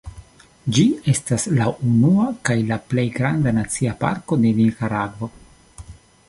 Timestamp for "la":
1.59-1.67, 2.71-2.79